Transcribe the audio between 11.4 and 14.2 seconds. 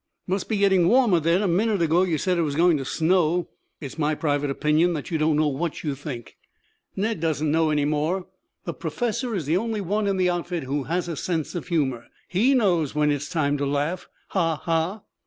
of humor. He knows when it's time to laugh.